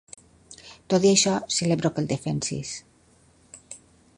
[0.93, 2.73] Tot i això, celebro que el defensis.